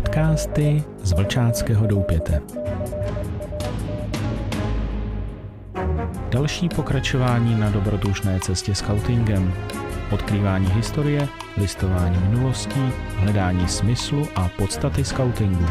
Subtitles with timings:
[0.00, 2.42] Podcasty z Vlčáckého doupěte.
[6.30, 9.54] Další pokračování na dobrodružné cestě scoutingem.
[10.12, 12.80] Odkrývání historie, listování minulostí,
[13.16, 15.66] hledání smyslu a podstaty scoutingu.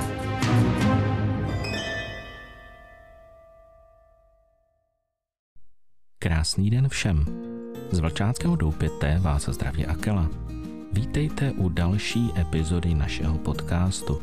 [6.19, 7.25] Krásný den všem.
[7.91, 10.48] Z Vlčáckého doupěte vás zdraví Akela.
[10.93, 14.21] Vítejte u další epizody našeho podcastu.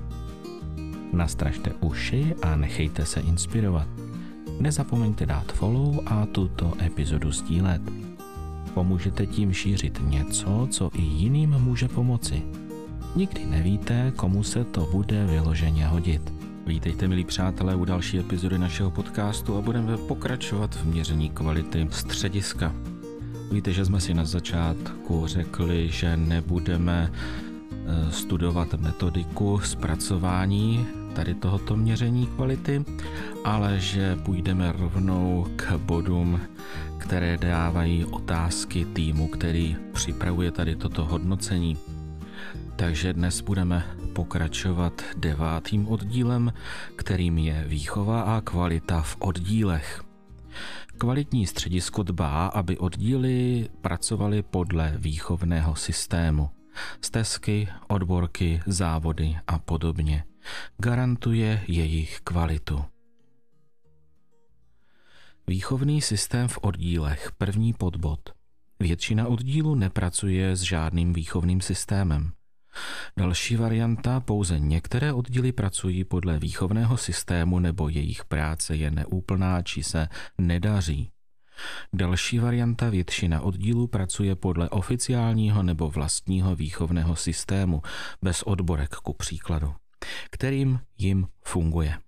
[1.12, 3.88] Nastražte uši a nechejte se inspirovat.
[4.60, 7.82] Nezapomeňte dát follow a tuto epizodu sdílet.
[8.74, 12.42] Pomůžete tím šířit něco, co i jiným může pomoci.
[13.16, 16.32] Nikdy nevíte, komu se to bude vyloženě hodit.
[16.66, 22.74] Vítejte milí přátelé u další epizody našeho podcastu a budeme pokračovat v měření kvality střediska.
[23.50, 31.76] Víte, že jsme si na začátku řekli, že nebudeme eh, studovat metodiku zpracování tady tohoto
[31.76, 32.84] měření kvality,
[33.44, 36.40] ale že půjdeme rovnou k bodům,
[36.98, 41.78] které dávají otázky týmu, který připravuje tady toto hodnocení.
[42.76, 46.52] Takže dnes budeme pokračovat devátým oddílem,
[46.96, 50.05] kterým je výchova a kvalita v oddílech.
[50.98, 56.50] Kvalitní středisko dbá, aby oddíly pracovaly podle výchovného systému.
[57.00, 60.24] Stezky, odborky, závody a podobně.
[60.78, 62.84] Garantuje jejich kvalitu.
[65.46, 68.20] Výchovný systém v oddílech, první podbod.
[68.80, 72.32] Většina oddílů nepracuje s žádným výchovným systémem.
[73.16, 79.82] Další varianta, pouze některé oddíly pracují podle výchovného systému nebo jejich práce je neúplná či
[79.82, 80.08] se
[80.38, 81.10] nedaří.
[81.92, 87.82] Další varianta většina oddílů pracuje podle oficiálního nebo vlastního výchovného systému,
[88.22, 89.74] bez odborek ku příkladu,
[90.30, 91.98] kterým jim funguje.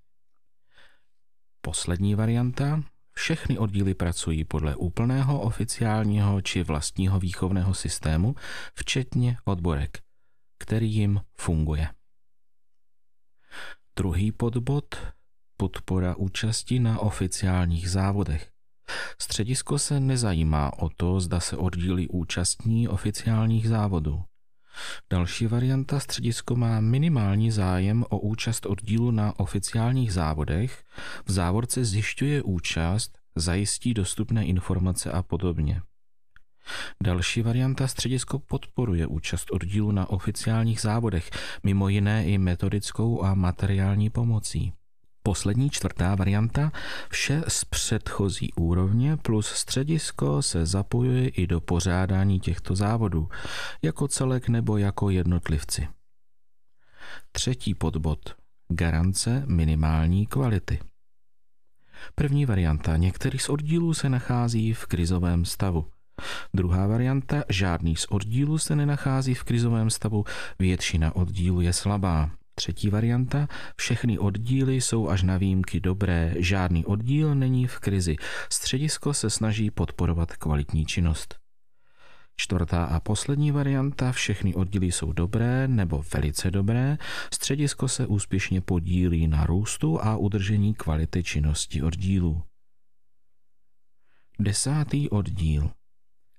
[1.60, 8.34] Poslední varianta všechny oddíly pracují podle úplného oficiálního či vlastního výchovného systému,
[8.74, 9.98] včetně odborek,
[10.58, 11.88] který jim funguje.
[13.96, 14.84] Druhý podbod
[15.56, 18.50] podpora účasti na oficiálních závodech.
[19.22, 24.22] Středisko se nezajímá o to, zda se oddíly účastní oficiálních závodů.
[25.10, 30.84] Další varianta středisko má minimální zájem o účast oddílu na oficiálních závodech,
[31.26, 35.82] v závodce zjišťuje účast, zajistí dostupné informace a podobně.
[37.02, 41.30] Další varianta středisko podporuje účast oddílu na oficiálních závodech,
[41.62, 44.72] mimo jiné i metodickou a materiální pomocí.
[45.22, 46.72] Poslední čtvrtá varianta,
[47.10, 53.28] vše z předchozí úrovně plus středisko se zapojuje i do pořádání těchto závodů,
[53.82, 55.88] jako celek nebo jako jednotlivci.
[57.32, 58.34] Třetí podbod.
[58.68, 60.78] Garance minimální kvality.
[62.14, 62.96] První varianta.
[62.96, 65.86] Některý z oddílů se nachází v krizovém stavu.
[66.54, 70.24] Druhá varianta, žádný z oddílů se nenachází v krizovém stavu,
[70.58, 72.30] většina oddílů je slabá.
[72.54, 78.16] Třetí varianta, všechny oddíly jsou až na výjimky dobré, žádný oddíl není v krizi.
[78.52, 81.34] Středisko se snaží podporovat kvalitní činnost.
[82.36, 86.98] Čtvrtá a poslední varianta, všechny oddíly jsou dobré nebo velice dobré,
[87.34, 92.42] středisko se úspěšně podílí na růstu a udržení kvality činnosti oddílu.
[94.38, 95.70] Desátý oddíl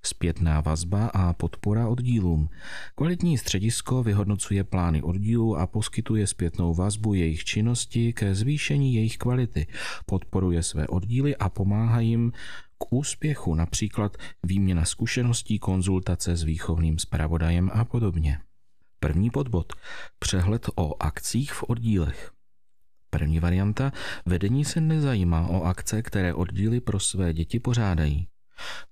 [0.06, 2.50] zpětná vazba a podpora oddílům.
[2.96, 9.68] Kvalitní středisko vyhodnocuje plány oddílů a poskytuje zpětnou vazbu jejich činnosti ke zvýšení jejich kvality,
[10.06, 12.32] podporuje své oddíly a pomáhá jim
[12.78, 18.40] k úspěchu, například výměna zkušeností, konzultace s výchovným zpravodajem a podobně.
[19.00, 19.74] První podbod.
[20.20, 22.32] Přehled o akcích v oddílech.
[23.10, 23.92] První varianta.
[24.26, 28.28] Vedení se nezajímá o akce, které oddíly pro své děti pořádají.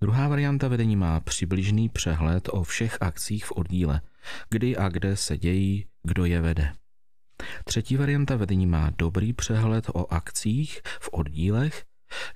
[0.01, 4.01] Druhá varianta vedení má přibližný přehled o všech akcích v oddíle,
[4.49, 6.73] kdy a kde se dějí, kdo je vede.
[7.63, 11.85] Třetí varianta vedení má dobrý přehled o akcích v oddílech,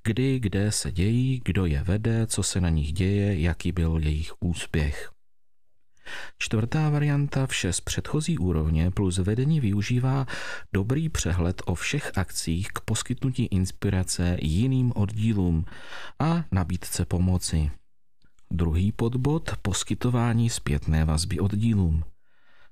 [0.03, 4.31] kdy, kde se dějí, kdo je vede, co se na nich děje, jaký byl jejich
[4.39, 5.11] úspěch.
[6.37, 10.25] Čtvrtá varianta vše z předchozí úrovně plus vedení využívá
[10.73, 15.65] dobrý přehled o všech akcích k poskytnutí inspirace jiným oddílům
[16.19, 17.71] a nabídce pomoci.
[18.51, 22.03] Druhý podbod poskytování zpětné vazby oddílům.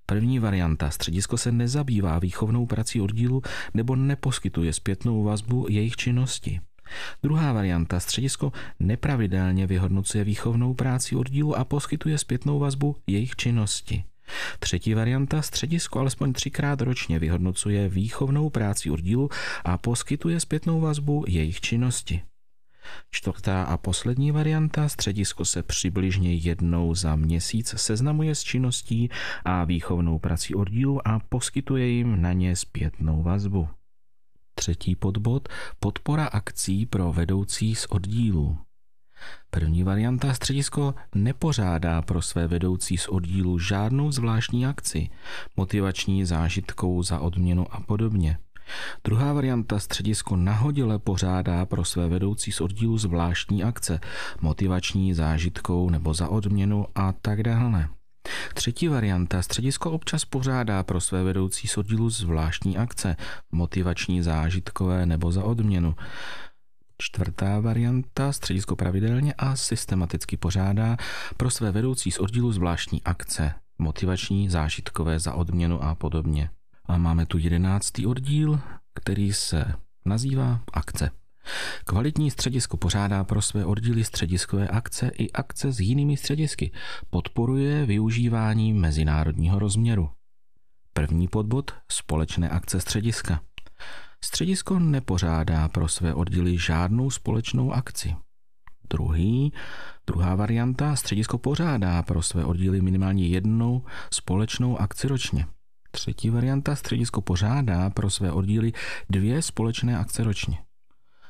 [0.05, 3.41] První varianta středisko se nezabývá výchovnou prací oddílu
[3.73, 6.59] nebo neposkytuje zpětnou vazbu jejich činnosti.
[7.23, 7.99] Druhá varianta.
[7.99, 14.03] Středisko nepravidelně vyhodnocuje výchovnou práci oddílu a poskytuje zpětnou vazbu jejich činnosti.
[14.59, 19.29] Třetí varianta středisko alespoň třikrát ročně vyhodnocuje výchovnou práci oddílu
[19.63, 22.21] a poskytuje zpětnou vazbu jejich činnosti.
[23.11, 29.09] Čtvrtá a poslední varianta středisko se přibližně jednou za měsíc seznamuje s činností
[29.45, 33.67] a výchovnou prací oddílu a poskytuje jim na ně zpětnou vazbu.
[34.59, 38.57] Třetí podbod podpora akcí pro vedoucí z oddílu.
[39.49, 45.09] První varianta středisko nepořádá pro své vedoucí z oddílu žádnou zvláštní akci,
[45.57, 48.37] motivační zážitkou za odměnu a podobně.
[49.03, 53.99] Druhá varianta středisko nahodile pořádá pro své vedoucí z oddílu zvláštní akce,
[54.41, 57.89] motivační zážitkou nebo za odměnu a tak dále.
[58.53, 59.41] Třetí varianta.
[59.41, 63.15] Středisko občas pořádá pro své vedoucí z oddílu zvláštní akce,
[63.51, 65.95] motivační zážitkové nebo za odměnu.
[66.97, 68.31] Čtvrtá varianta.
[68.31, 70.97] Středisko pravidelně a systematicky pořádá
[71.37, 76.49] pro své vedoucí z oddílu zvláštní akce, motivační, zážitkové za odměnu a podobně.
[76.85, 78.59] A máme tu jedenáctý oddíl,
[78.93, 79.73] který se
[80.05, 81.18] nazývá akce.
[81.85, 86.71] Kvalitní středisko pořádá pro své oddíly střediskové akce i akce s jinými středisky.
[87.09, 90.09] Podporuje využívání mezinárodního rozměru.
[90.93, 93.41] První podbod společné akce střediska.
[94.25, 98.15] Středisko nepořádá pro své oddíly žádnou společnou akci.
[98.89, 99.53] Druhý,
[100.07, 105.45] druhá varianta, středisko pořádá pro své oddíly minimálně jednou společnou akci ročně.
[105.91, 108.73] Třetí varianta, středisko pořádá pro své oddíly
[109.09, 110.57] dvě společné akce ročně.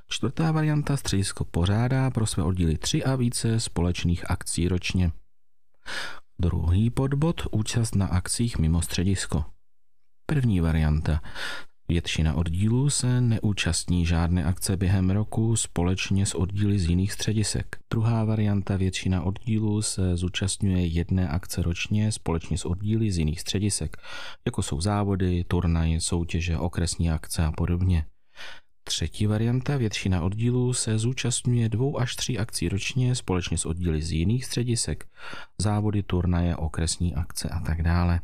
[0.10, 5.12] Čtvrtá varianta, středisko pořádá pro své oddíly tři a více společných akcí ročně.
[6.42, 9.46] Druhý podbod, účast na akcích mimo středisko.
[10.26, 11.22] První varianta,
[11.90, 17.78] Většina oddílů se neúčastní žádné akce během roku společně s oddíly z jiných středisek.
[17.92, 23.98] Druhá varianta většina oddílů se zúčastňuje jedné akce ročně společně s oddíly z jiných středisek,
[24.46, 28.06] jako jsou závody, turnaje, soutěže, okresní akce a podobně.
[28.90, 34.12] Třetí varianta většina oddílů se zúčastňuje dvou až tří akcí ročně společně s oddíly z
[34.12, 35.08] jiných středisek,
[35.58, 38.22] závody, turnaje, okresní akce a tak dále.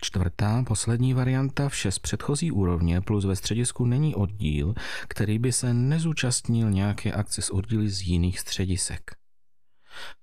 [0.00, 4.74] Čtvrtá, poslední varianta, vše z předchozí úrovně plus ve středisku není oddíl,
[5.08, 9.10] který by se nezúčastnil nějaké akce s oddíly z jiných středisek.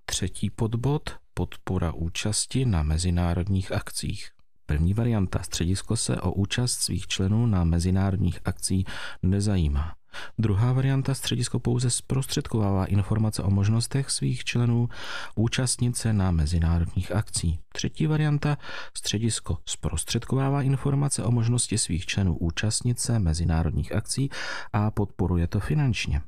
[0.05, 4.34] Třetí podbod, podpora účasti na mezinárodních akcích.
[4.65, 8.85] První varianta, středisko se o účast svých členů na mezinárodních akcí
[9.23, 9.95] nezajímá.
[10.37, 14.89] Druhá varianta středisko pouze zprostředkovává informace o možnostech svých členů
[15.35, 17.59] účastnit se na mezinárodních akcí.
[17.73, 18.57] Třetí varianta
[18.97, 24.29] středisko zprostředkovává informace o možnosti svých členů účastnit se mezinárodních akcí
[24.73, 26.21] a podporuje to finančně.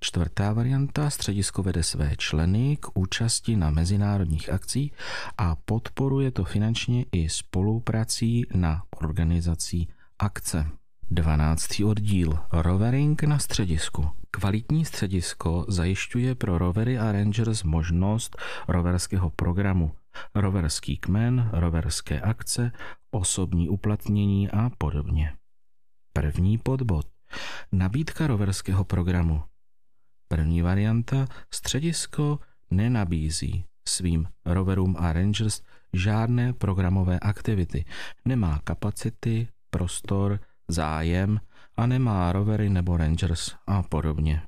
[0.00, 4.92] Čtvrtá varianta středisko vede své členy k účasti na mezinárodních akcí
[5.38, 9.88] a podporuje to finančně i spoluprací na organizací
[10.18, 10.66] akce.
[11.10, 11.80] 12.
[11.80, 14.10] oddíl Rovering na středisku.
[14.30, 18.36] Kvalitní středisko zajišťuje pro rovery a rangers možnost
[18.68, 19.92] roverského programu,
[20.34, 22.72] roverský kmen, roverské akce,
[23.10, 25.32] osobní uplatnění a podobně.
[26.12, 27.06] První podbod.
[27.72, 29.42] Nabídka roverského programu.
[30.28, 32.38] První varianta středisko
[32.70, 35.62] nenabízí svým roverům a rangers
[35.92, 37.84] žádné programové aktivity.
[38.24, 41.40] Nemá kapacity, prostor, zájem
[41.76, 44.42] a nemá rovery nebo rangers a podobně.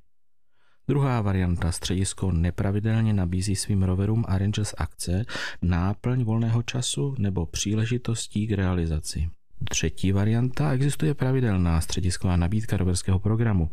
[0.88, 5.24] Druhá varianta středisko nepravidelně nabízí svým roverům a rangers akce,
[5.62, 9.30] náplň volného času nebo příležitostí k realizaci.
[9.70, 13.70] Třetí varianta existuje pravidelná středisková nabídka roverského programu.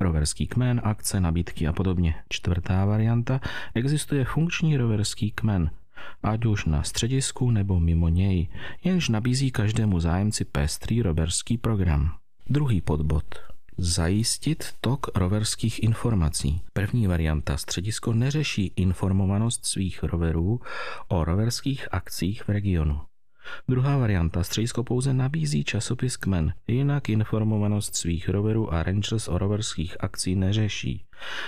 [0.00, 2.14] Roverský kmen, akce, nabídky a podobně.
[2.28, 3.40] Čtvrtá varianta
[3.74, 5.70] existuje funkční roverský kmen,
[6.22, 8.48] ať už na středisku nebo mimo něj,
[8.84, 12.12] jenž nabízí každému zájemci pestrý roverský program.
[12.48, 13.24] Druhý podbod.
[13.78, 16.62] Zajistit tok roverských informací.
[16.72, 20.60] První varianta středisko neřeší informovanost svých roverů
[21.08, 23.00] o roverských akcích v regionu.
[23.68, 29.96] Druhá varianta středisko pouze nabízí časopis Kmen, jinak informovanost svých roverů a rangers o roverských
[30.00, 31.04] akcí neřeší.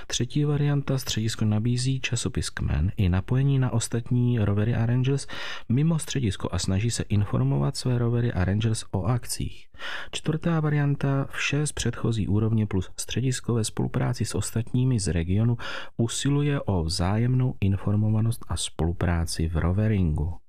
[0.07, 5.27] Třetí varianta středisko nabízí časopis Kmen i napojení na ostatní rovery a rangers
[5.69, 9.69] mimo středisko a snaží se informovat své rovery a rangers o akcích.
[10.13, 15.57] Čtvrtá varianta vše z předchozí úrovně plus středisko ve spolupráci s ostatními z regionu
[15.97, 20.42] usiluje o vzájemnou informovanost a spolupráci v roveringu.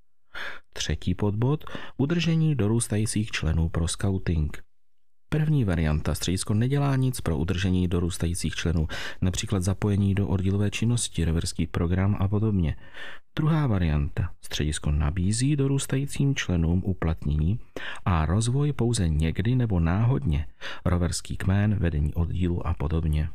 [0.74, 1.63] Třetí podbod
[1.98, 4.63] udržení dorůstajících členů pro scouting.
[5.30, 8.88] První varianta středisko nedělá nic pro udržení dorůstajících členů,
[9.22, 12.75] například zapojení do oddílové činnosti, reverský program a podobně.
[13.36, 17.60] Druhá varianta středisko nabízí dorůstajícím členům uplatnění
[18.06, 20.48] a rozvoj pouze někdy nebo náhodně,
[20.86, 23.30] roverský kmén, vedení oddílu a podobně.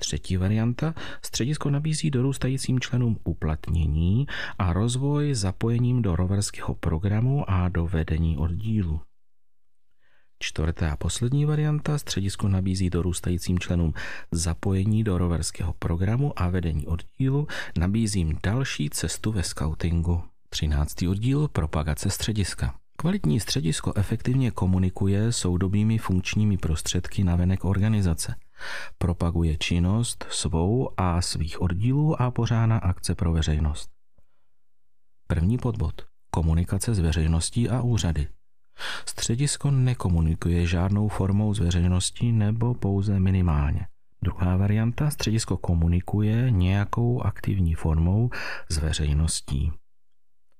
[0.00, 4.26] Třetí varianta středisko nabízí dorůstajícím členům uplatnění
[4.58, 9.00] a rozvoj zapojením do roverského programu a do vedení oddílu.
[10.38, 13.92] Čtvrtá a poslední varianta středisko nabízí dorůstajícím členům
[14.32, 17.46] zapojení do roverského programu a vedení oddílu,
[17.78, 20.22] nabízím další cestu ve scoutingu.
[20.48, 22.74] Třináctý oddíl propagace střediska.
[22.96, 28.34] Kvalitní středisko efektivně komunikuje soudobými funkčními prostředky na venek organizace.
[28.98, 33.90] Propaguje činnost svou a svých oddílů a pořádá akce pro veřejnost.
[35.26, 36.02] První podbod.
[36.30, 38.28] Komunikace s veřejností a úřady.
[39.06, 43.86] Středisko nekomunikuje žádnou formou s veřejností nebo pouze minimálně.
[44.22, 48.30] Druhá varianta, středisko komunikuje nějakou aktivní formou
[48.70, 49.72] s veřejností.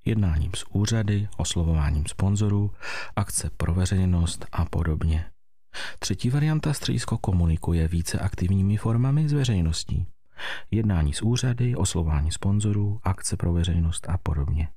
[0.04, 2.70] Jednáním s úřady, oslovováním sponzorů,
[3.16, 5.30] akce pro veřejnost a podobně.
[5.98, 10.06] Třetí varianta, středisko komunikuje více aktivními formami s veřejností.
[10.70, 14.68] Jednání s úřady, oslovování sponzorů, akce pro veřejnost a podobně.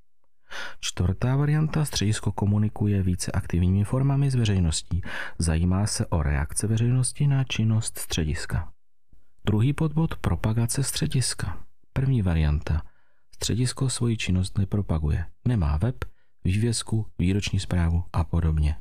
[0.80, 5.02] Čtvrtá varianta středisko komunikuje více aktivními formami s veřejností.
[5.40, 8.72] Zajímá se o reakce veřejnosti na činnost střediska.
[9.46, 11.58] Druhý podbod propagace střediska.
[11.94, 12.82] První varianta.
[13.36, 15.26] Středisko svoji činnost nepropaguje.
[15.48, 15.96] Nemá web,
[16.44, 18.76] vývězku, výroční zprávu a podobně.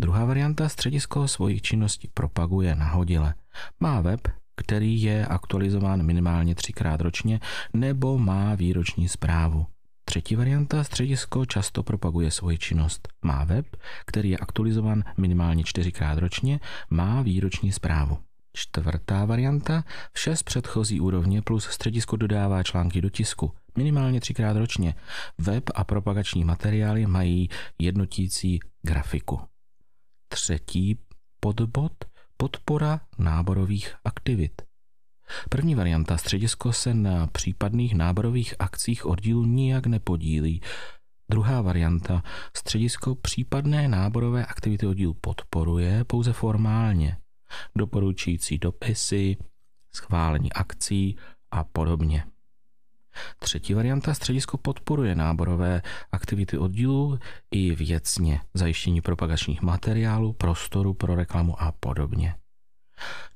[0.00, 3.34] Druhá varianta středisko svoji činnosti propaguje nahodile.
[3.80, 4.20] Má web,
[4.56, 7.40] který je aktualizován minimálně třikrát ročně,
[7.72, 9.66] nebo má výroční zprávu.
[10.04, 13.08] Třetí varianta, středisko často propaguje svoji činnost.
[13.22, 13.66] Má web,
[14.06, 18.18] který je aktualizován minimálně čtyřikrát ročně, má výroční zprávu.
[18.52, 24.94] Čtvrtá varianta, vše z předchozí úrovně plus středisko dodává články do tisku, minimálně třikrát ročně.
[25.38, 29.49] Web a propagační materiály mají jednotící grafiku.
[30.32, 30.98] Třetí
[31.40, 31.92] podbod,
[32.36, 34.62] podpora náborových aktivit.
[35.48, 40.62] První varianta středisko se na případných náborových akcích oddílu nijak nepodílí.
[41.30, 42.22] Druhá varianta
[42.56, 47.16] středisko případné náborové aktivity oddílu podporuje pouze formálně.
[47.76, 49.36] Doporučující dopisy,
[49.94, 51.16] schválení akcí
[51.50, 52.24] a podobně.
[53.42, 55.82] Třetí varianta středisko podporuje náborové
[56.12, 57.18] aktivity oddílu
[57.50, 62.34] i věcně, zajištění propagačních materiálů, prostoru pro reklamu a podobně.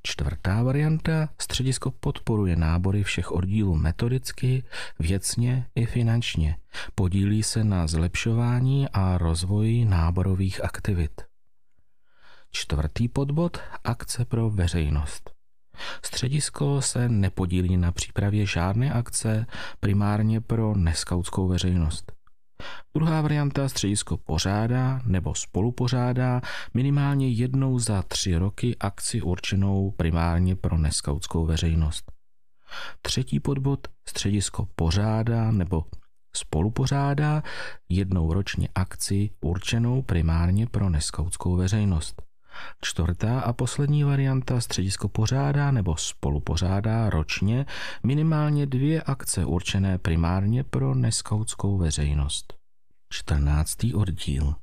[0.02, 4.64] Čtvrtá varianta, středisko podporuje nábory všech oddílů metodicky,
[4.98, 6.56] věcně i finančně.
[6.94, 11.22] Podílí se na zlepšování a rozvoji náborových aktivit.
[12.50, 15.33] Čtvrtý podbod, akce pro veřejnost.
[16.04, 19.46] Středisko se nepodílí na přípravě žádné akce
[19.80, 22.12] primárně pro neskautskou veřejnost.
[22.96, 26.40] Druhá varianta středisko pořádá nebo spolupořádá
[26.74, 32.12] minimálně jednou za tři roky akci určenou primárně pro neskautskou veřejnost.
[33.02, 35.84] Třetí podbod středisko pořádá nebo
[36.36, 37.42] spolupořádá
[37.88, 42.22] jednou ročně akci určenou primárně pro neskautskou veřejnost.
[42.80, 47.66] Čtvrtá a poslední varianta středisko pořádá nebo spolupořádá ročně
[48.02, 52.54] minimálně dvě akce určené primárně pro neskautskou veřejnost.
[53.10, 53.76] 14.
[53.94, 54.54] oddíl.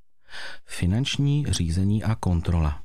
[0.65, 2.81] Finanční řízení a kontrola.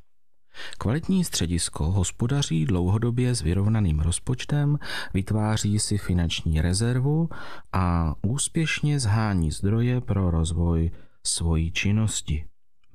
[0.78, 4.78] Kvalitní středisko hospodaří dlouhodobě s vyrovnaným rozpočtem,
[5.14, 7.28] vytváří si finanční rezervu
[7.72, 10.90] a úspěšně zhání zdroje pro rozvoj
[11.26, 12.44] svojí činnosti.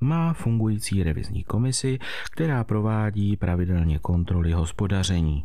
[0.02, 1.98] Má fungující revizní komisi,
[2.32, 5.44] která provádí pravidelně kontroly hospodaření.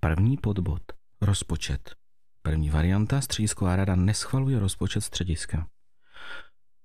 [0.00, 0.82] První podbod.
[1.20, 1.94] Rozpočet.
[2.42, 5.66] První varianta středisková rada neschvaluje rozpočet střediska.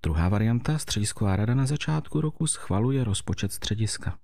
[0.04, 4.18] Druhá varianta, středisková rada na začátku roku schvaluje rozpočet střediska.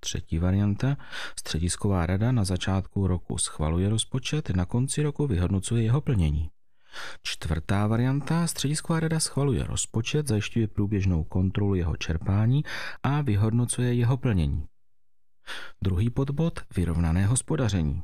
[0.00, 0.96] Třetí varianta,
[1.38, 6.50] středisková rada na začátku roku schvaluje rozpočet, na konci roku vyhodnocuje jeho plnění.
[7.22, 12.64] Čtvrtá varianta, středisková rada schvaluje rozpočet, zajišťuje průběžnou kontrolu jeho čerpání
[13.02, 14.66] a vyhodnocuje jeho plnění.
[15.82, 18.02] Druhý podbod, vyrovnané hospodaření.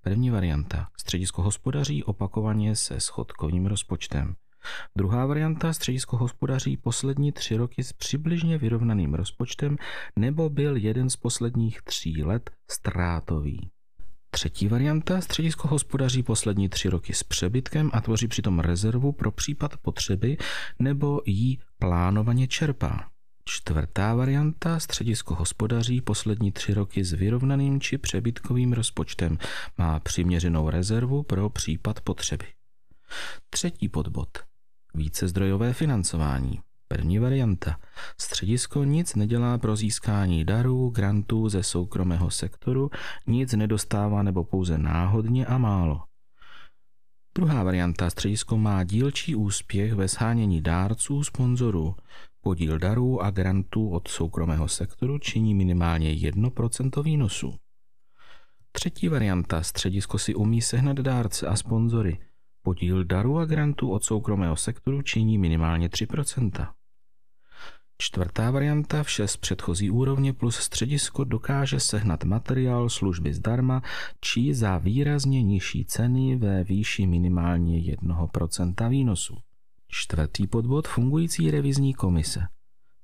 [0.00, 4.34] První varianta, středisko hospodaří opakovaně se schodkovým rozpočtem.
[4.96, 9.76] Druhá varianta středisko hospodaří poslední tři roky s přibližně vyrovnaným rozpočtem
[10.18, 13.70] nebo byl jeden z posledních tří let ztrátový.
[14.34, 19.76] Třetí varianta středisko hospodaří poslední tři roky s přebytkem a tvoří přitom rezervu pro případ
[19.76, 20.36] potřeby
[20.78, 23.08] nebo jí plánovaně čerpá.
[23.44, 29.38] Čtvrtá varianta, středisko hospodaří poslední tři roky s vyrovnaným či přebytkovým rozpočtem,
[29.78, 32.46] má přiměřenou rezervu pro případ potřeby.
[33.50, 34.28] Třetí podbod.
[34.94, 36.60] Více zdrojové financování.
[36.88, 37.78] První varianta.
[38.20, 42.90] Středisko nic nedělá pro získání darů, grantů ze soukromého sektoru,
[43.26, 46.02] nic nedostává nebo pouze náhodně a málo.
[47.34, 48.10] Druhá varianta.
[48.10, 51.96] Středisko má dílčí úspěch ve shánění dárců, sponzorů.
[52.40, 57.54] Podíl darů a grantů od soukromého sektoru činí minimálně 1% výnosu.
[58.72, 59.62] Třetí varianta.
[59.62, 62.18] Středisko si umí sehnat dárce a sponzory.
[62.64, 66.68] Podíl darů a grantů od soukromého sektoru činí minimálně 3%.
[67.98, 73.82] Čtvrtá varianta, vše z předchozí úrovně plus středisko dokáže sehnat materiál služby zdarma
[74.20, 79.36] či za výrazně nižší ceny ve výši minimálně 1% výnosu.
[79.88, 82.40] Čtvrtý podbod fungující revizní komise.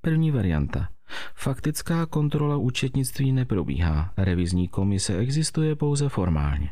[0.01, 0.89] První varianta.
[1.35, 6.71] Faktická kontrola účetnictví neprobíhá, revizní komise existuje pouze formálně.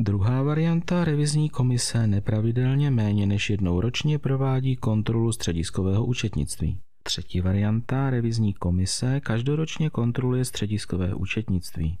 [0.00, 6.78] Druhá varianta revizní komise nepravidelně méně než jednou ročně provádí kontrolu střediskového účetnictví.
[7.02, 11.98] Třetí varianta revizní komise každoročně kontroluje střediskové účetnictví.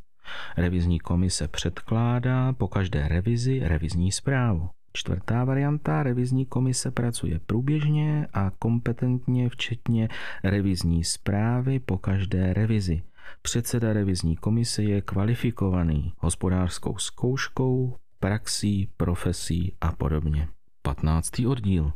[0.56, 4.68] Revizní komise předkládá po každé revizi revizní zprávu.
[4.92, 10.08] Čtvrtá varianta revizní komise pracuje průběžně a kompetentně, včetně
[10.44, 13.02] revizní zprávy po každé revizi.
[13.42, 20.48] Předseda revizní komise je kvalifikovaný hospodářskou zkouškou, praxí, profesí a podobně.
[20.82, 21.30] 15.
[21.46, 21.92] oddíl.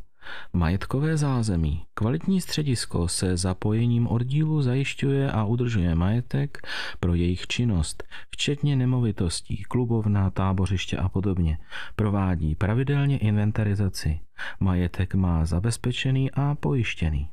[0.52, 1.84] Majetkové zázemí.
[1.94, 6.58] Kvalitní středisko se zapojením oddílu zajišťuje a udržuje majetek
[7.00, 11.58] pro jejich činnost, včetně nemovitostí, klubovna, tábořiště a podobně.
[11.96, 14.20] Provádí pravidelně inventarizaci.
[14.60, 17.28] Majetek má zabezpečený a pojištěný.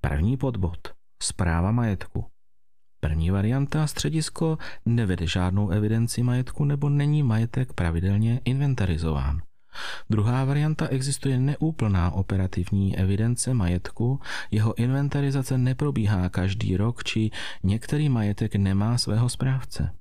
[0.00, 0.78] První podbod.
[1.22, 2.31] Zpráva majetku.
[3.04, 9.42] První varianta středisko nevede žádnou evidenci majetku nebo není majetek pravidelně inventarizován.
[10.10, 17.30] Druhá varianta existuje neúplná operativní evidence majetku, jeho inventarizace neprobíhá každý rok, či
[17.62, 19.92] některý majetek nemá svého správce.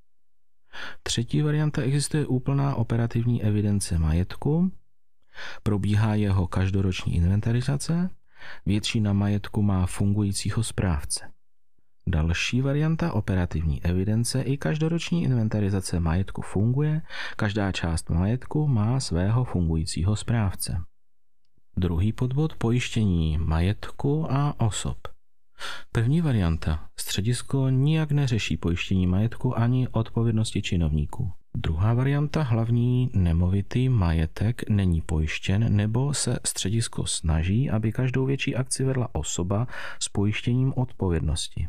[1.04, 4.72] Třetí varianta existuje úplná operativní evidence majetku,
[5.64, 8.10] probíhá jeho každoroční inventarizace,
[8.66, 11.32] většina majetku má fungujícího správce.
[12.08, 17.02] Další varianta operativní evidence i každoroční inventarizace majetku funguje,
[17.36, 20.82] každá část majetku má svého fungujícího správce.
[21.78, 24.98] Druhý podbod pojištění majetku a osob.
[25.92, 26.90] První varianta.
[27.00, 31.32] Středisko nijak neřeší pojištění majetku ani odpovědnosti činovníků.
[31.56, 38.84] Druhá varianta hlavní nemovitý majetek není pojištěn nebo se středisko snaží, aby každou větší akci
[38.84, 39.68] vedla osoba
[40.00, 41.68] s pojištěním odpovědnosti.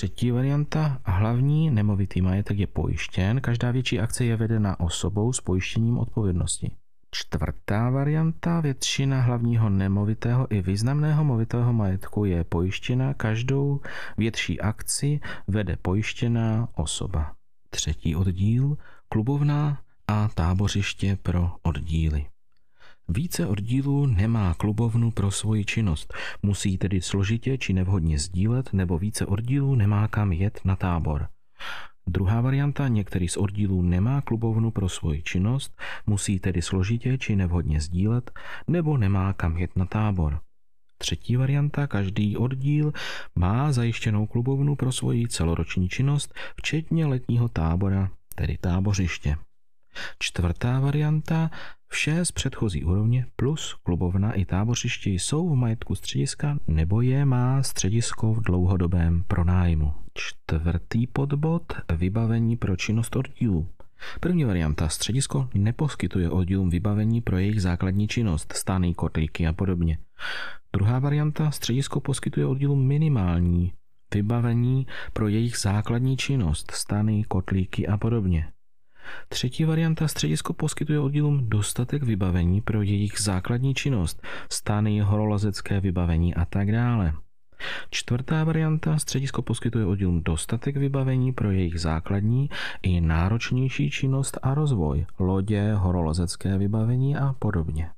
[0.00, 5.98] Třetí varianta, hlavní nemovitý majetek je pojištěn, každá větší akce je vedena osobou s pojištěním
[5.98, 6.70] odpovědnosti.
[7.10, 13.80] Čtvrtá varianta, většina hlavního nemovitého i významného movitého majetku je pojištěna, každou
[14.16, 17.32] větší akci vede pojištěná osoba.
[17.70, 18.76] Třetí oddíl,
[19.08, 22.26] klubovna a tábořiště pro oddíly.
[23.12, 29.26] Více oddílů nemá klubovnu pro svoji činnost, musí tedy složitě či nevhodně sdílet, nebo více
[29.26, 31.28] oddílů nemá kam jet na tábor.
[32.06, 37.80] Druhá varianta, některý z oddílů nemá klubovnu pro svoji činnost, musí tedy složitě či nevhodně
[37.80, 38.30] sdílet,
[38.68, 40.40] nebo nemá kam jet na tábor.
[40.98, 42.92] Třetí varianta, každý oddíl
[43.34, 49.36] má zajištěnou klubovnu pro svoji celoroční činnost, včetně letního tábora, tedy tábořiště.
[50.18, 51.50] Čtvrtá varianta,
[51.88, 57.62] vše z předchozí úrovně plus klubovna i tábořiště jsou v majetku střediska nebo je má
[57.62, 59.94] středisko v dlouhodobém pronájmu.
[60.14, 61.62] Čtvrtý podbod,
[61.96, 63.68] vybavení pro činnost oddílu.
[64.20, 69.98] První varianta, středisko neposkytuje oddílům vybavení pro jejich základní činnost, stany, kotlíky a podobně.
[70.72, 73.72] Druhá varianta, středisko poskytuje oddílům minimální
[74.14, 78.48] vybavení pro jejich základní činnost, stany, kotlíky a podobně.
[79.28, 86.44] Třetí varianta středisko poskytuje oddílům dostatek vybavení pro jejich základní činnost, stany, horolezecké vybavení a
[86.44, 87.12] tak dále.
[87.90, 92.50] Čtvrtá varianta středisko poskytuje oddílům dostatek vybavení pro jejich základní
[92.82, 97.90] i náročnější činnost a rozvoj, lodě, horolezecké vybavení a podobně.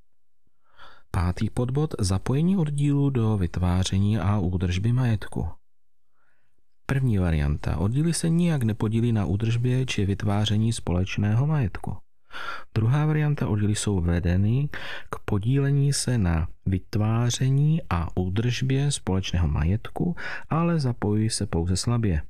[1.11, 5.49] Pátý podbod zapojení oddílu do vytváření a údržby majetku.
[6.93, 7.77] První varianta.
[7.77, 11.97] Oddíly se nijak nepodílí na údržbě či vytváření společného majetku.
[12.75, 14.69] Druhá varianta oddíly jsou vedeny
[15.11, 20.17] k podílení se na vytváření a údržbě společného majetku,
[20.51, 22.23] ale zapojují se pouze slabě.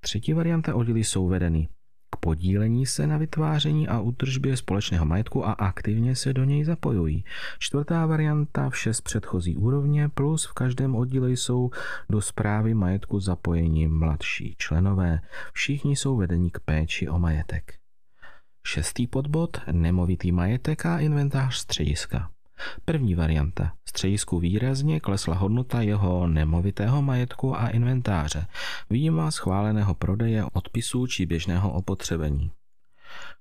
[0.00, 1.68] Třetí varianta oddíly jsou vedeny
[2.10, 7.24] k podílení se na vytváření a údržbě společného majetku a aktivně se do něj zapojují.
[7.58, 11.70] Čtvrtá varianta vše z předchozí úrovně plus v každém oddíle jsou
[12.10, 15.20] do zprávy majetku zapojení mladší členové.
[15.52, 17.74] Všichni jsou vedení k péči o majetek.
[18.66, 22.30] Šestý podbod nemovitý majetek a inventář střediska.
[22.84, 23.72] První varianta.
[23.88, 28.46] Středisku výrazně klesla hodnota jeho nemovitého majetku a inventáře,
[28.90, 32.50] výjima schváleného prodeje, odpisů či běžného opotřebení.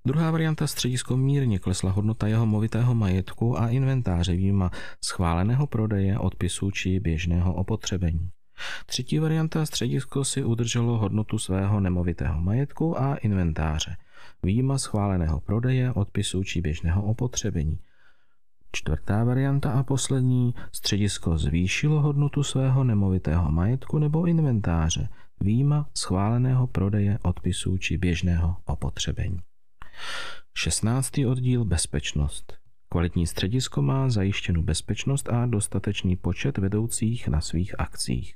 [0.06, 4.72] Druhá varianta středisko mírně klesla hodnota jeho movitého majetku a inventáře výjima
[5.06, 8.30] schváleného prodeje, odpisů či běžného opotřebení.
[8.86, 13.98] Třetí varianta středisko si udrželo hodnotu svého nemovitého majetku a inventáře,
[14.44, 17.80] výjima schváleného prodeje, odpisů či běžného opotřebení.
[18.78, 25.10] Čtvrtá varianta a poslední, středisko zvýšilo hodnotu svého nemovitého majetku nebo inventáře,
[25.40, 29.40] výjima schváleného prodeje, odpisů či běžného opotřebení.
[30.54, 31.18] 16.
[31.18, 32.54] oddíl Bezpečnost.
[32.90, 38.36] Kvalitní středisko má zajištěnou bezpečnost a dostatečný počet vedoucích na svých akcích.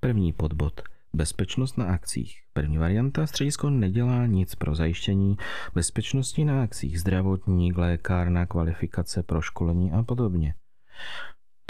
[0.00, 0.82] První podbod–
[1.14, 2.36] Bezpečnost na akcích.
[2.52, 5.36] První varianta středisko nedělá nic pro zajištění
[5.74, 10.54] bezpečnosti na akcích, zdravotní, lékárna, kvalifikace, proškolení a podobně.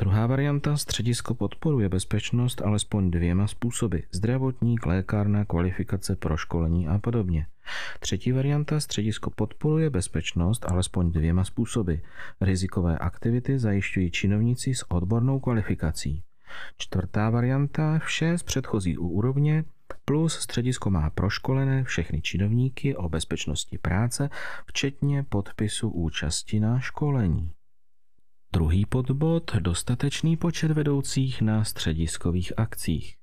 [0.00, 3.98] Druhá varianta středisko podporuje bezpečnost alespoň dvěma způsoby.
[4.12, 7.46] Zdravotní, lékárna, kvalifikace, proškolení a podobně.
[8.00, 11.94] Třetí varianta středisko podporuje bezpečnost alespoň dvěma způsoby.
[12.40, 16.22] Rizikové aktivity zajišťují činovníci s odbornou kvalifikací.
[16.77, 19.65] Čtvrtá varianta, vše z předchozí úrovně,
[20.05, 24.31] plus středisko má proškolené všechny činovníky o bezpečnosti práce,
[24.67, 27.51] včetně podpisu účasti na školení.
[28.53, 33.17] Druhý podbod, dostatečný počet vedoucích na střediskových akcích.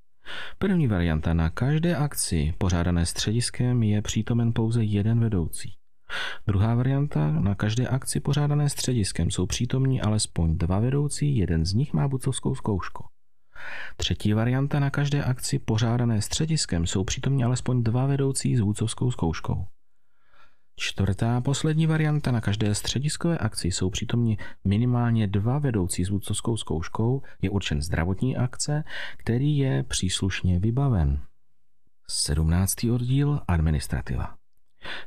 [0.58, 5.74] První varianta na každé akci pořádané střediskem je přítomen pouze jeden vedoucí.
[6.48, 11.94] Druhá varianta na každé akci pořádané střediskem jsou přítomní alespoň dva vedoucí, jeden z nich
[11.94, 13.06] má bucovskou zkoušku.
[13.98, 19.66] Třetí varianta na každé akci pořádané střediskem jsou přítomně alespoň dva vedoucí s vůcovskou zkouškou.
[20.80, 27.22] Čtvrtá poslední varianta na každé střediskové akci jsou přítomně minimálně dva vedoucí s vůdcovskou zkouškou,
[27.42, 28.84] je určen zdravotní akce,
[29.18, 31.20] který je příslušně vybaven.
[32.10, 32.84] 17.
[32.84, 34.37] oddíl Administrativa.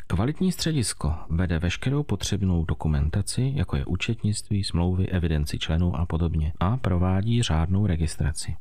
[0.07, 6.77] Kvalitní středisko vede veškerou potřebnou dokumentaci, jako je účetnictví, smlouvy, evidenci členů a podobně, a
[6.77, 8.57] provádí řádnou registraci.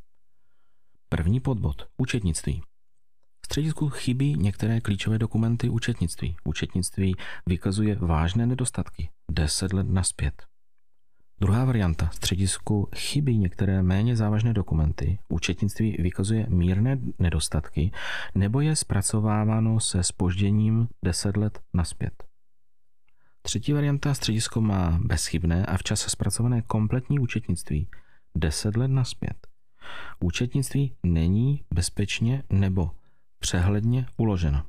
[1.08, 1.88] První podbod.
[1.96, 2.62] Účetnictví.
[3.42, 6.36] V středisku chybí některé klíčové dokumenty účetnictví.
[6.44, 9.10] Účetnictví vykazuje vážné nedostatky.
[9.30, 10.49] 10 let naspět.
[11.42, 12.10] Druhá varianta.
[12.12, 17.92] Středisku chybí některé méně závažné dokumenty, účetnictví vykazuje mírné nedostatky
[18.34, 22.24] nebo je zpracováváno se spožděním 10 let naspět.
[23.42, 24.14] Třetí varianta.
[24.14, 27.88] Středisko má bezchybné a včas zpracované kompletní účetnictví
[28.34, 29.46] 10 let naspět.
[30.20, 32.90] Účetnictví není bezpečně nebo
[33.38, 34.62] přehledně uloženo.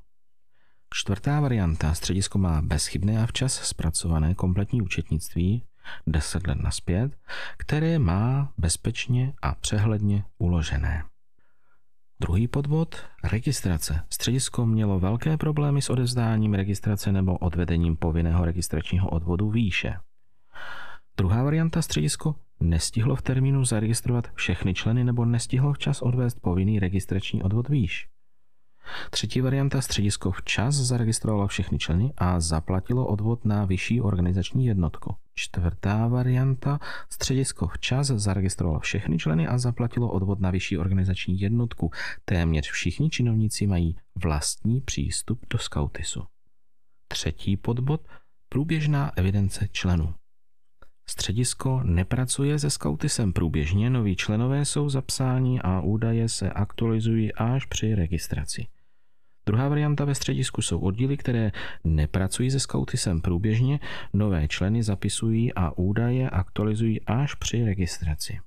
[0.94, 1.94] Čtvrtá varianta.
[1.94, 5.64] Středisko má bezchybné a včas zpracované kompletní účetnictví
[6.08, 7.18] 10 let naspět,
[7.58, 11.04] které má bezpečně a přehledně uložené.
[12.22, 14.04] Druhý podvod registrace.
[14.10, 19.94] Středisko mělo velké problémy s odevzdáním registrace nebo odvedením povinného registračního odvodu výše.
[21.18, 27.44] Druhá varianta středisko nestihlo v termínu zaregistrovat všechny členy nebo nestihlo včas odvést povinný registrační
[27.44, 28.08] odvod výš.
[29.10, 35.16] Třetí varianta středisko včas zaregistrovalo všechny členy a zaplatilo odvod na vyšší organizační jednotku.
[35.42, 41.92] Čtvrtá varianta středisko včas zaregistrovalo všechny členy a zaplatilo odvod na vyšší organizační jednotku.
[42.26, 46.24] Téměř všichni činovníci mají vlastní přístup do Scoutisu.
[47.08, 48.08] Třetí podbod
[48.50, 50.14] průběžná evidence členů.
[51.10, 57.96] Středisko nepracuje se Scoutisem průběžně, noví členové jsou zapsáni a údaje se aktualizují až při
[57.96, 58.68] registraci.
[59.46, 61.52] Druhá varianta ve středisku jsou oddíly, které
[61.84, 63.80] nepracují se Scoutisem průběžně,
[64.14, 68.40] nové členy zapisují a údaje aktualizují až při registraci.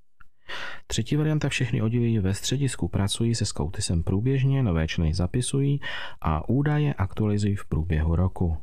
[0.86, 5.80] Třetí varianta všechny oddíly ve středisku pracují se Scoutisem průběžně, nové členy zapisují
[6.20, 8.56] a údaje aktualizují v průběhu roku.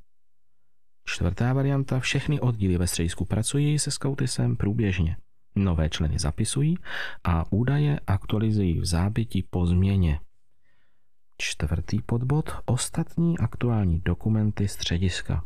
[1.05, 5.17] Čtvrtá varianta všechny oddíly ve středisku pracují se Scoutisem průběžně.
[5.55, 6.77] Nové členy zapisují
[7.23, 10.19] a údaje aktualizují v záběti po změně.
[11.43, 15.43] Čtvrtý podbod ostatní aktuální dokumenty střediska.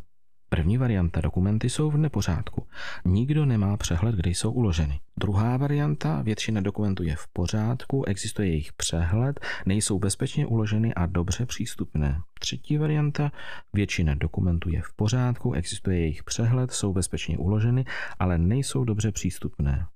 [0.48, 2.66] První varianta, dokumenty jsou v nepořádku.
[3.04, 5.00] Nikdo nemá přehled, kde jsou uloženy.
[5.16, 11.46] Druhá varianta, většina dokumentů je v pořádku, existuje jejich přehled, nejsou bezpečně uloženy a dobře
[11.46, 12.20] přístupné.
[12.40, 13.32] Třetí varianta,
[13.72, 17.84] většina dokumentů je v pořádku, existuje jejich přehled, jsou bezpečně uloženy,
[18.18, 19.86] ale nejsou dobře přístupné.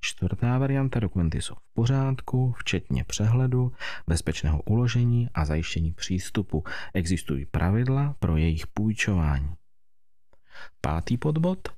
[0.00, 3.72] Čtvrtá varianta, dokumenty jsou v pořádku, včetně přehledu,
[4.06, 6.64] bezpečného uložení a zajištění přístupu.
[6.94, 9.54] Existují pravidla pro jejich půjčování.
[10.80, 11.68] Pátý podbod,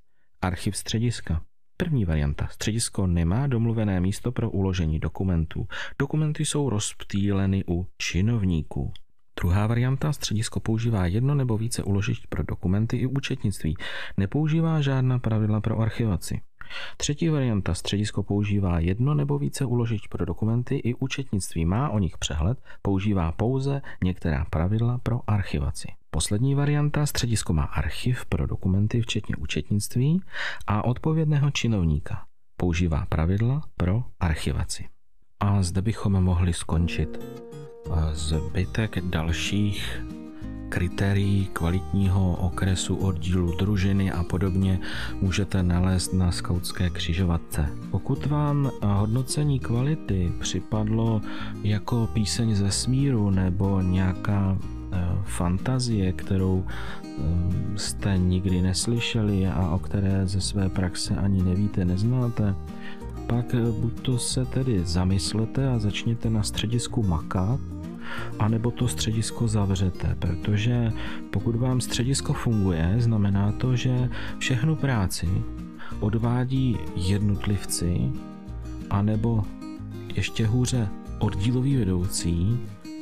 [0.42, 1.42] archiv střediska.
[1.77, 2.49] První varianta.
[2.51, 5.68] Středisko nemá domluvené místo pro uložení dokumentů.
[5.99, 8.92] Dokumenty jsou rozptýleny u činovníků.
[9.40, 13.77] Druhá varianta, středisko používá jedno nebo více uložišť pro dokumenty i účetnictví.
[14.16, 16.40] Nepoužívá žádná pravidla pro archivaci.
[16.96, 21.64] Třetí varianta, středisko používá jedno nebo více uložišť pro dokumenty i účetnictví.
[21.64, 25.88] Má o nich přehled, používá pouze některá pravidla pro archivaci.
[26.11, 30.22] Poslední varianta, středisko má archiv pro dokumenty, včetně účetnictví
[30.66, 32.24] a odpovědného činovníka.
[32.57, 34.88] Používá pravidla pro archivaci.
[35.40, 37.24] A zde bychom mohli skončit.
[38.12, 40.02] Zbytek dalších
[40.79, 44.81] kritérií kvalitního okresu oddílu družiny a podobně
[45.21, 47.67] můžete nalézt na skautské křižovatce.
[47.91, 51.21] Pokud vám hodnocení kvality připadlo
[51.62, 54.59] jako píseň ze smíru nebo nějaká
[54.93, 57.09] eh, fantazie, kterou eh,
[57.77, 62.55] jste nikdy neslyšeli a o které ze své praxe ani nevíte, neznáte,
[63.27, 67.61] pak eh, buď to se tedy zamyslete a začněte na středisku makat,
[68.38, 70.92] anebo to středisko zavřete, protože
[71.31, 75.29] pokud vám středisko funguje, znamená to, že všechnu práci
[76.01, 78.12] odvádí jednotlivci,
[78.90, 79.44] anebo
[80.14, 82.61] ještě hůře oddílový vedoucí,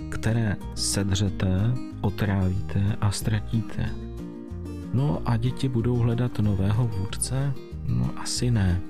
[0.08, 3.90] které sedřete, otrávíte a ztratíte.
[4.94, 7.52] No a děti budou hledat nového vůdce?
[7.88, 8.80] No asi ne.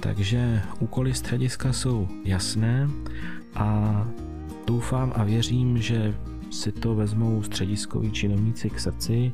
[0.00, 2.88] Takže úkoly střediska jsou jasné
[3.54, 4.08] a
[4.66, 6.14] Doufám a věřím, že
[6.50, 9.32] si to vezmou střediskoví činovníci k srdci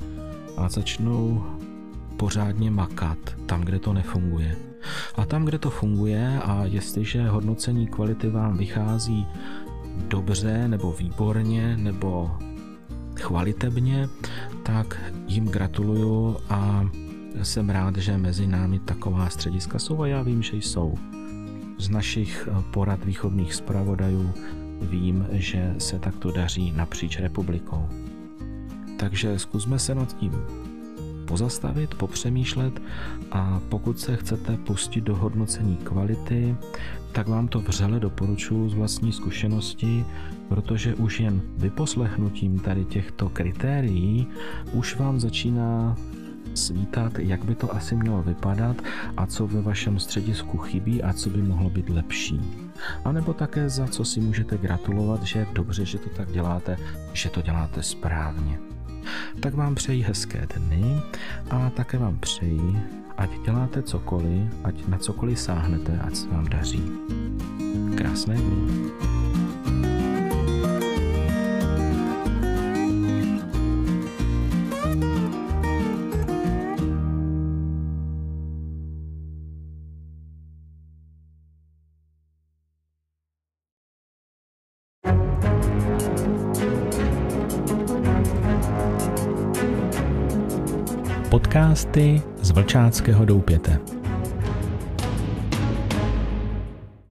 [0.57, 1.45] a začnou
[2.17, 4.57] pořádně makat tam, kde to nefunguje.
[5.17, 9.27] A tam, kde to funguje a jestliže hodnocení kvality vám vychází
[10.09, 12.31] dobře nebo výborně nebo
[13.21, 14.09] chvalitebně,
[14.63, 16.89] tak jim gratuluju a
[17.43, 20.95] jsem rád, že mezi námi taková střediska jsou a já vím, že jsou.
[21.79, 24.35] Z našich porad výchovných zpravodajů
[24.83, 27.89] vím, že se takto daří napříč republikou.
[28.97, 30.33] Takže zkusme se nad tím
[31.25, 32.83] pozastavit, popřemýšlet
[33.31, 36.57] a pokud se chcete pustit do hodnocení kvality,
[37.13, 40.05] tak vám to vřele doporučuji z vlastní zkušenosti,
[40.49, 44.27] protože už jen vyposlechnutím tady těchto kritérií
[44.73, 45.97] už vám začíná
[46.55, 48.77] svítat, jak by to asi mělo vypadat
[49.17, 52.41] a co ve vašem středisku chybí a co by mohlo být lepší.
[53.05, 56.77] A nebo také za co si můžete gratulovat, že je dobře, že to tak děláte,
[57.13, 58.59] že to děláte správně.
[59.41, 61.03] Tak vám přeji hezké dny
[61.51, 62.79] a také vám přeji,
[63.17, 66.83] ať děláte cokoliv, ať na cokoliv sáhnete, ať se vám daří.
[67.97, 69.32] Krásné dny.
[91.83, 94.02] Podcasty z Vlčáckého doupěte.